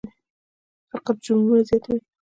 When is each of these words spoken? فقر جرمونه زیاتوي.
فقر 0.89 1.13
جرمونه 1.23 1.61
زیاتوي. 1.69 1.99